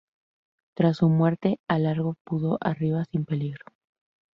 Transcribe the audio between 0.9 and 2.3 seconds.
su muerte, el Argo